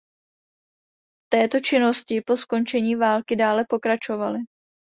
V 1.25 1.29
této 1.29 1.59
činnosti 1.59 2.21
po 2.25 2.37
skončení 2.37 2.95
války 2.95 3.35
dále 3.35 3.65
pokračovaly. 3.69 4.39